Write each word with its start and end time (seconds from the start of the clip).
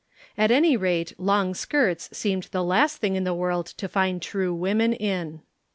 At 0.35 0.49
any 0.49 0.75
rate 0.75 1.13
long 1.19 1.53
skirts 1.53 2.09
seemed 2.11 2.45
the 2.51 2.63
last 2.63 2.97
thing 2.97 3.15
in 3.15 3.23
the 3.23 3.35
world 3.35 3.67
to 3.67 3.87
find 3.87 4.19
true 4.19 4.51
women 4.51 4.93
in. 4.93 5.41